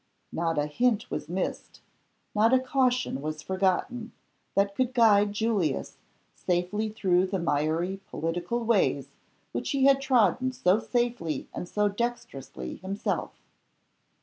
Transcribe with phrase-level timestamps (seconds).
[0.31, 1.79] Not a hint was missed,
[2.33, 4.13] not a caution was forgotten,
[4.55, 5.97] that could guide Julius
[6.33, 9.09] safely through the miry political ways
[9.51, 13.35] which he had trodden so safely and so dextrously himself.